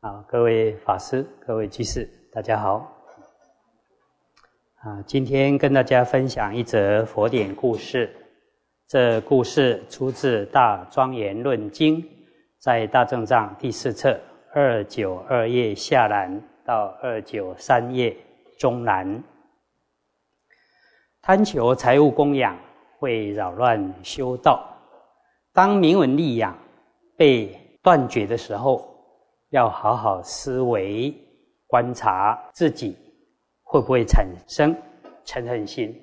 [0.00, 2.90] 啊，各位法师、各位居士，大家好。
[4.76, 8.10] 啊，今天跟大家分享一则佛典故事。
[8.88, 12.00] 这故事出自《大庄严论经》，
[12.58, 14.18] 在大正藏第四册
[14.54, 18.16] 二九二页下栏到二九三页
[18.58, 19.22] 中栏。
[21.20, 22.56] 贪求财物供养，
[22.98, 24.66] 会扰乱修道。
[25.52, 26.56] 当名闻利养
[27.18, 28.89] 被断绝的时候，
[29.50, 31.14] 要好好思维、
[31.66, 32.96] 观察自己
[33.62, 34.74] 会不会产生
[35.24, 35.94] 嗔恨心。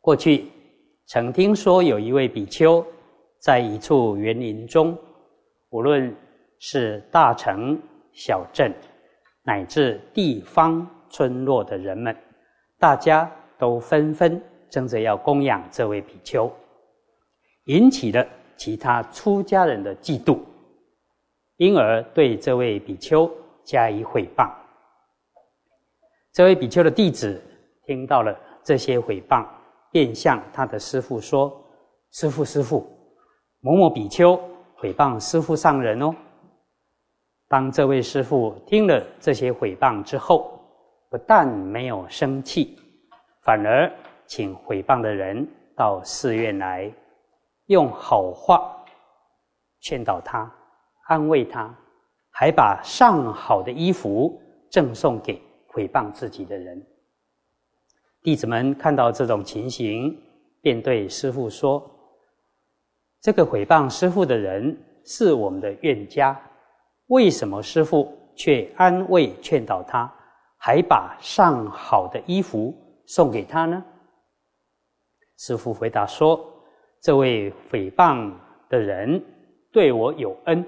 [0.00, 0.46] 过去
[1.06, 2.84] 曾听说有一位比丘，
[3.40, 4.96] 在一处园林中，
[5.70, 6.14] 无论
[6.58, 7.80] 是大城、
[8.12, 8.72] 小镇，
[9.42, 12.16] 乃至地方村落的人们，
[12.78, 14.40] 大家都纷纷
[14.70, 16.50] 争着要供养这位比丘，
[17.64, 18.26] 引起了
[18.56, 20.38] 其他出家人的嫉妒。
[21.58, 23.30] 因而对这位比丘
[23.64, 24.50] 加以毁谤。
[26.32, 27.40] 这位比丘的弟子
[27.84, 29.46] 听到了这些毁谤，
[29.90, 31.52] 便向他的师父说
[32.12, 32.86] ：“师父，师父，
[33.60, 34.40] 某某比丘
[34.76, 36.14] 毁谤师父上人哦。”
[37.48, 40.60] 当这位师父听了这些毁谤之后，
[41.10, 42.78] 不但没有生气，
[43.42, 43.90] 反而
[44.26, 46.92] 请毁谤的人到寺院来，
[47.66, 48.84] 用好话
[49.80, 50.54] 劝导他。
[51.08, 51.74] 安慰他，
[52.30, 54.38] 还把上好的衣服
[54.70, 55.40] 赠送给
[55.72, 56.86] 诽谤自己的人。
[58.22, 60.14] 弟子们看到这种情形，
[60.60, 61.90] 便对师父说
[63.22, 66.38] ：“这个诽谤师父的人是我们的冤家，
[67.06, 70.12] 为什么师父却安慰劝导他，
[70.58, 72.74] 还把上好的衣服
[73.06, 73.82] 送给他呢？”
[75.38, 76.38] 师父回答说
[77.00, 78.30] ：“这位诽谤
[78.68, 79.24] 的人
[79.72, 80.62] 对我有恩。”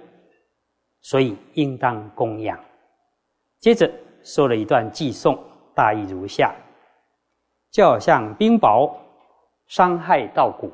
[1.03, 2.59] 所以应当供养。
[3.59, 3.91] 接着
[4.23, 5.39] 说了一段寄颂，
[5.75, 6.55] 大意如下：
[7.71, 8.91] 就好像冰雹
[9.67, 10.73] 伤害稻谷，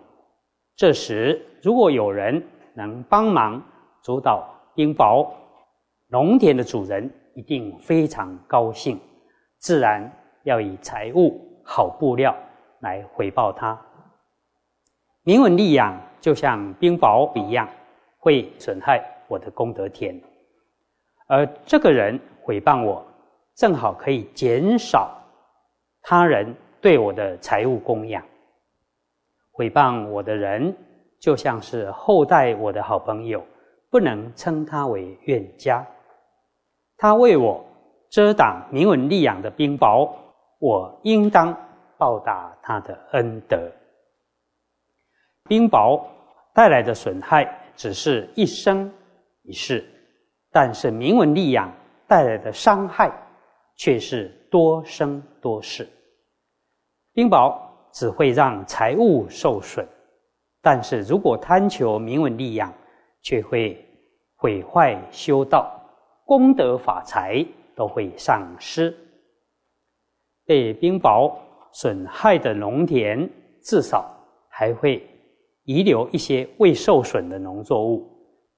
[0.75, 2.43] 这时如果有人
[2.75, 3.63] 能帮忙
[4.03, 4.43] 阻挡
[4.75, 5.29] 冰雹，
[6.09, 9.01] 农田的主人一定非常高兴，
[9.59, 10.11] 自然
[10.45, 12.35] 要以财物、好布料
[12.81, 13.81] 来回报他。
[15.23, 17.69] 名闻利养就像冰雹一样，
[18.19, 19.05] 会损害。
[19.29, 20.21] 我的功德田，
[21.27, 23.05] 而这个人诽谤我，
[23.55, 25.17] 正好可以减少
[26.03, 28.23] 他人对我的财物供养。
[29.55, 30.77] 诽谤我的人，
[31.21, 33.45] 就像是后代我的好朋友，
[33.91, 35.85] 不能称他为冤家。
[36.99, 37.65] 他为我
[38.11, 40.11] 遮挡名闻利养的冰雹，
[40.59, 41.57] 我应当
[41.99, 43.59] 报答他的恩德。
[45.49, 46.03] 冰雹
[46.55, 48.93] 带来的损害，只是一生。
[49.47, 49.85] 一世，
[50.51, 51.73] 但是名文利养
[52.09, 53.13] 带来的伤害
[53.77, 55.89] 却是多生多世。
[57.13, 57.57] 冰雹
[57.93, 59.87] 只会让财物受损，
[60.61, 62.73] 但是如果贪求名文利养，
[63.23, 63.83] 却会
[64.35, 65.81] 毁坏修道，
[66.25, 68.93] 功德法财都会丧失。
[70.45, 71.33] 被冰雹
[71.73, 73.31] 损害的农田，
[73.63, 74.13] 至少
[74.49, 75.09] 还会
[75.63, 78.05] 遗留一些未受损的农作物，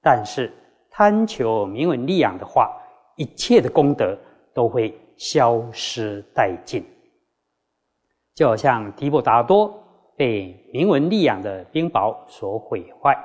[0.01, 0.51] 但是。
[0.99, 2.77] 贪求名闻利养的话，
[3.15, 4.17] 一切的功德
[4.53, 6.83] 都会消失殆尽。
[8.35, 9.73] 就好像提婆达多
[10.17, 13.17] 被名闻利养的冰雹所毁坏，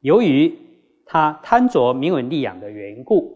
[0.00, 0.54] 由于
[1.06, 3.34] 他贪着名闻利养的缘故，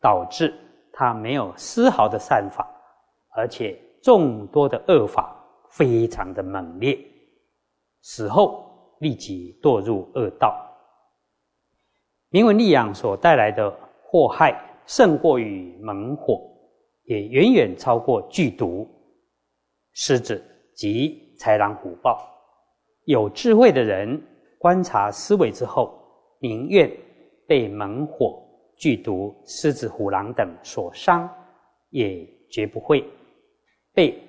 [0.00, 0.54] 导致
[0.90, 2.66] 他没有丝毫的善法，
[3.36, 5.36] 而且众多的恶法
[5.68, 6.98] 非常的猛烈，
[8.00, 10.58] 死后立即堕入恶道。
[12.34, 13.72] 明文利养所带来的
[14.02, 16.42] 祸害，胜过于猛火，
[17.04, 18.90] 也远远超过剧毒、
[19.92, 20.44] 狮子
[20.74, 22.28] 及豺狼虎豹。
[23.04, 24.20] 有智慧的人
[24.58, 25.96] 观察思维之后，
[26.40, 26.90] 宁愿
[27.46, 28.42] 被猛火、
[28.76, 31.32] 剧毒、狮子、虎狼等所伤，
[31.90, 33.08] 也绝不会
[33.92, 34.20] 被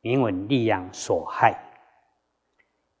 [0.00, 1.60] 明文利养所害。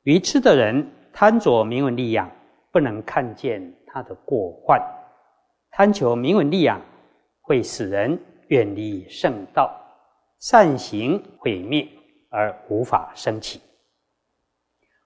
[0.02, 2.28] 愚痴的人贪着明文利养，
[2.72, 3.72] 不能看见。
[3.98, 4.80] 他的过患，
[5.72, 6.80] 贪求名闻利养，
[7.40, 8.16] 会使人
[8.46, 9.76] 远离圣道，
[10.38, 11.84] 善行毁灭
[12.30, 13.60] 而无法升起。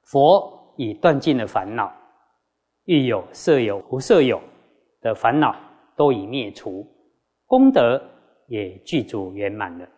[0.03, 1.91] 佛已断尽了烦恼，
[2.85, 4.39] 欲有色有无色有
[5.01, 5.57] 的烦恼
[5.97, 6.87] 都已灭除，
[7.47, 7.99] 功德
[8.47, 9.89] 也具足圆满了，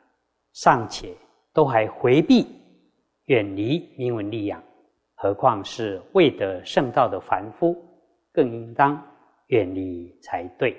[0.52, 1.12] 尚且
[1.52, 2.46] 都还回避
[3.24, 4.62] 远离名闻利养，
[5.16, 7.76] 何况是未得圣道的凡夫？
[8.34, 9.00] 更应当
[9.46, 10.76] 远离才对。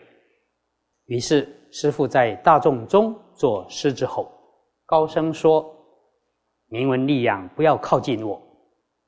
[1.06, 4.30] 于是师父在大众中做狮子吼，
[4.86, 5.66] 高声说
[6.68, 8.42] ：“明文利养，不要靠近我，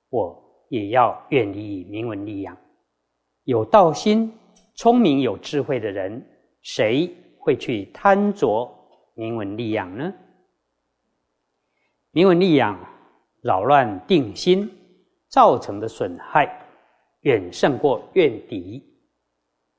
[0.10, 2.58] 我也要远离明文利养。
[3.44, 4.34] 有道心、
[4.76, 6.26] 聪明有智慧的人，
[6.62, 8.70] 谁会去贪着
[9.14, 10.14] 明文利养呢？
[12.12, 12.80] 明文利养
[13.42, 14.72] 扰乱定心，
[15.30, 16.67] 造成的损害
[17.28, 18.82] 远胜过怨敌，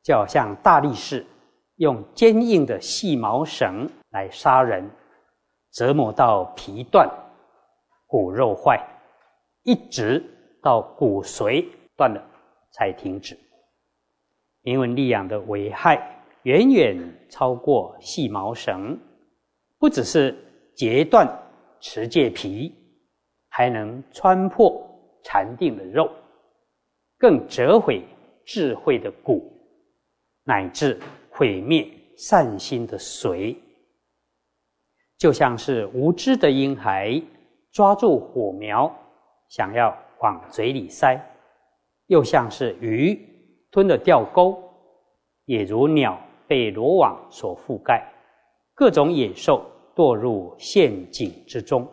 [0.02, 1.24] 就好像大力士。”
[1.78, 4.90] 用坚硬的细毛绳来杀人，
[5.70, 7.08] 折磨到皮断、
[8.04, 8.84] 骨肉坏，
[9.62, 10.20] 一直
[10.60, 11.64] 到骨髓
[11.96, 12.20] 断了
[12.72, 13.38] 才停止。
[14.62, 16.96] 铭文利养的危害远远
[17.30, 18.98] 超过细毛绳，
[19.78, 20.36] 不只是
[20.74, 21.28] 截断
[21.78, 22.74] 持戒皮，
[23.50, 24.84] 还能穿破
[25.22, 26.10] 禅定的肉，
[27.18, 28.02] 更折毁
[28.44, 29.52] 智慧的骨，
[30.44, 30.98] 乃至。
[31.30, 33.54] 毁灭善心的髓，
[35.16, 37.22] 就像是无知的婴孩
[37.70, 38.92] 抓住火苗，
[39.48, 41.16] 想要往嘴里塞；
[42.08, 43.16] 又像是鱼
[43.70, 44.60] 吞了钓钩，
[45.44, 48.12] 也如鸟被罗网所覆盖，
[48.74, 49.64] 各种野兽
[49.94, 51.86] 堕入陷阱之中。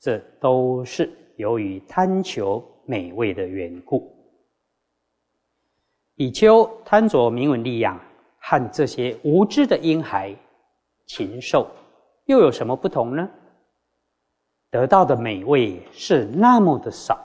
[0.00, 4.12] 这都是由于贪求美味的缘故。
[6.16, 8.00] 比丘贪着名闻利养。
[8.46, 10.36] 和这些无知的婴孩、
[11.06, 11.66] 禽兽
[12.26, 13.26] 又有什么不同呢？
[14.70, 17.18] 得到的美味是那么的少，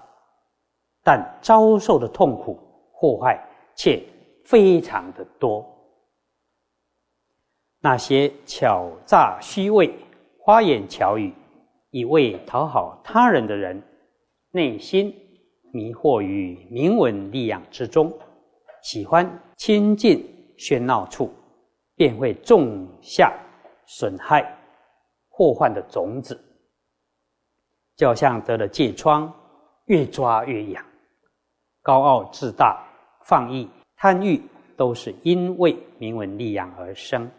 [1.03, 2.57] 但遭受的痛苦
[2.93, 3.45] 祸害
[3.75, 4.01] 却
[4.45, 5.65] 非常的多。
[7.81, 9.93] 那些巧诈虚伪、
[10.39, 11.33] 花言巧语，
[11.91, 13.83] 以为讨好他人的人，
[14.51, 15.13] 内心
[15.73, 18.17] 迷惑于名闻利养之中，
[18.81, 20.35] 喜欢亲近。
[20.59, 21.33] 喧闹处，
[21.95, 23.33] 便会种下
[23.85, 24.45] 损害、
[25.29, 26.37] 祸患的种子。
[27.95, 29.33] 就像得了疥疮，
[29.85, 30.85] 越抓越痒，
[31.81, 32.85] 高傲自大、
[33.23, 34.41] 放逸、贪欲，
[34.75, 37.31] 都是因为名闻利养而生。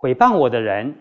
[0.00, 0.98] 诽谤我的人，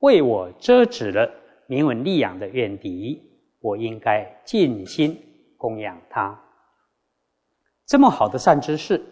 [0.00, 1.26] 为我遮止了
[1.68, 3.18] 名闻利养的怨敌，
[3.60, 5.18] 我应该尽心
[5.56, 6.38] 供养他。
[7.88, 9.02] 这么好的善知识。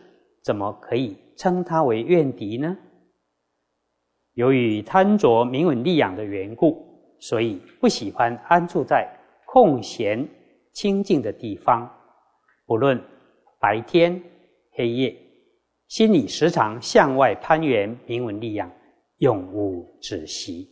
[0.44, 2.78] 怎么可以称他为怨敌呢？
[4.34, 9.12] 由于贪着名闻利养的缘故，所以不喜欢安住在
[9.44, 10.28] 空闲
[10.73, 11.90] 清净的地方。
[12.64, 13.02] 不论
[13.58, 14.23] 白天
[14.70, 15.17] 黑夜，
[15.88, 18.70] 心里时常向外攀援名闻利养，
[19.17, 20.69] 永无止息。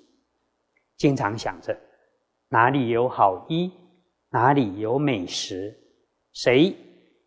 [0.97, 1.77] 经常想着
[2.49, 3.73] 哪里有好衣，
[4.31, 5.77] 哪里有美食，
[6.33, 6.77] 谁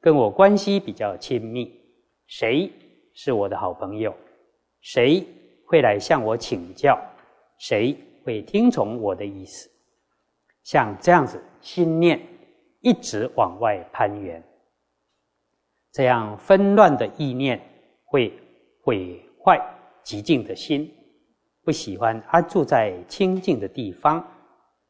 [0.08, 1.70] 跟我关系比较亲密。
[2.28, 2.72] 谁
[3.14, 4.16] 是我的好朋友？
[4.80, 5.22] 谁
[5.66, 6.98] 会来向我请教？
[7.58, 7.94] 谁
[8.24, 9.70] 会听从我的意思？
[10.64, 12.22] 像这样子，心念
[12.80, 14.42] 一直往外攀援，
[15.92, 17.60] 这样纷乱的意念
[18.06, 18.32] 会
[18.82, 19.62] 毁坏
[20.04, 20.90] 极静的心。
[21.66, 24.26] 不喜欢安住在清净的地方，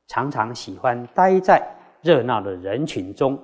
[0.10, 1.68] 常常喜欢待在
[2.04, 3.44] 热闹的人群中，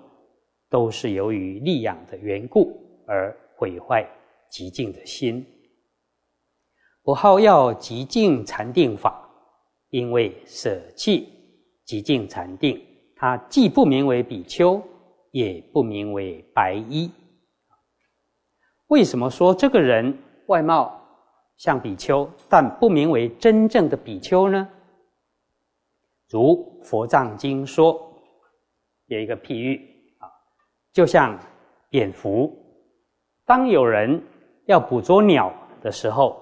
[0.73, 2.75] 都是由于利养的缘故
[3.05, 3.31] 而。
[3.55, 4.05] 毁坏
[4.49, 5.45] 极静的心，
[7.01, 9.29] 不好要极静禅定法，
[9.89, 11.29] 因为舍弃
[11.85, 12.83] 极静禅定，
[13.15, 14.81] 它既不名为比丘，
[15.31, 17.09] 也不名为白衣。
[18.87, 20.99] 为什么说这个人外貌
[21.55, 24.67] 像比丘，但不名为真正的比丘呢？
[26.27, 27.97] 如佛藏经说，
[29.05, 29.92] 有一个譬喻，
[30.93, 31.37] 就像
[31.89, 32.55] 蝙蝠。
[33.45, 34.21] 当有人
[34.67, 36.41] 要捕捉鸟的时候，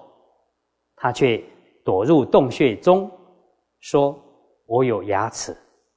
[0.94, 1.42] 它却
[1.84, 3.10] 躲入洞穴中，
[3.80, 4.16] 说
[4.66, 5.56] ：“我有牙齿，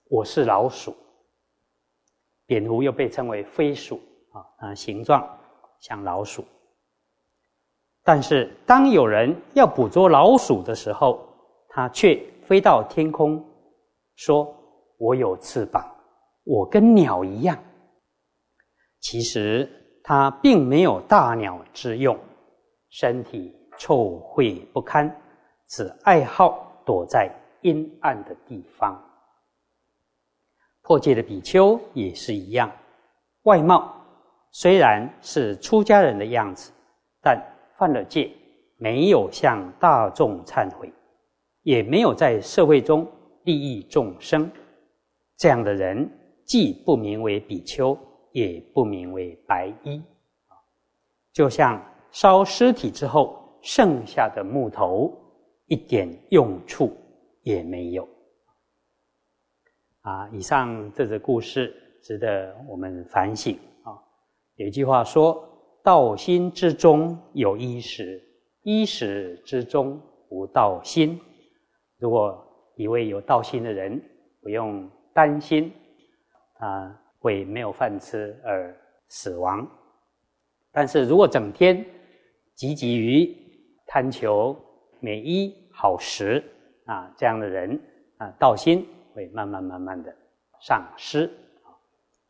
[0.09, 0.95] 我是老鼠。”
[2.47, 3.99] 蝙蝠又被称为飞鼠
[4.31, 5.27] 啊，啊，形状
[5.81, 6.43] 像老鼠。
[8.03, 11.27] 但是当有人要捕捉老鼠的时候，
[11.69, 13.43] 它却飞到天空，
[14.15, 14.55] 说
[14.97, 15.83] ：“我有翅膀，
[16.45, 17.57] 我跟鸟一样。”
[19.05, 19.69] 其实。
[20.07, 22.15] 他并没有大鸟之用，
[22.91, 25.09] 身体臭秽不堪，
[25.67, 27.27] 只爱好躲在
[27.63, 29.03] 阴暗的地方。
[30.83, 32.71] 破戒的比丘也是一样，
[33.45, 33.99] 外貌
[34.51, 36.71] 虽然是出家人的样子，
[37.19, 37.35] 但
[37.79, 38.31] 犯了戒，
[38.77, 40.93] 没有向大众忏悔，
[41.63, 43.11] 也没有在社会中
[43.43, 44.51] 利益众生，
[45.35, 46.07] 这样的人
[46.45, 47.97] 既不名为比丘。
[48.35, 50.03] 也不名为白衣，
[51.31, 55.09] 就像烧尸体之后剩下的木头
[55.67, 56.93] 一点用处
[57.43, 58.05] 也没有。
[60.01, 61.73] 啊，以上这则故事
[62.03, 63.95] 值得我们反省啊。
[64.55, 65.41] 有一句话说
[65.81, 68.21] ：“道心之中有衣食，
[68.63, 71.17] 衣食之中无道心。”
[71.99, 72.37] 如果
[72.75, 74.03] 一位有道心的人，
[74.41, 75.71] 不用担心
[76.59, 79.67] 啊会没有饭吃而死亡。
[80.71, 81.83] 但是如果整天
[82.55, 83.35] 汲汲于
[83.87, 84.55] 贪求
[84.99, 86.43] 美衣好食
[86.85, 87.81] 啊，这样的人
[88.17, 88.85] 啊，道心。
[89.15, 90.13] 会慢慢慢慢的
[90.61, 91.31] 丧失。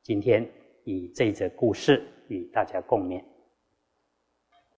[0.04, 0.48] 今天
[0.84, 3.24] 以这则故事与大家共勉。